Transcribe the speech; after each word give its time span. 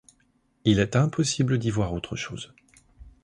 Il 0.65 0.79
est 0.79 0.95
impossible 0.95 1.59
d'y 1.59 1.69
voir 1.69 1.93
autre 1.93 2.15
chose. 2.15 2.55